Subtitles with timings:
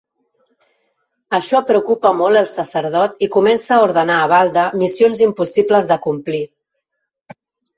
[1.37, 6.45] Això preocupa molt el sacerdot i comença a ordenar a Balda missions impossibles d'acomplir.